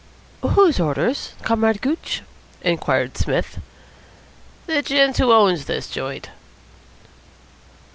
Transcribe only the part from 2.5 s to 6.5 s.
inquired Psmith. "The gent who owns this joint."